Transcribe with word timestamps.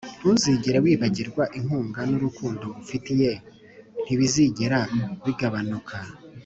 ntuzigere 0.19 0.77
wibagirwa, 0.85 1.43
inkunga 1.57 2.01
nurukundo 2.09 2.63
ngufitiye 2.69 3.31
ntibizigera 4.03 4.79
bigabanuka. 5.25 5.95